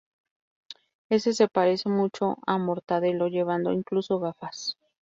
[1.11, 4.75] Ese se parece mucho a Mortadelo, llevando incluso gafas.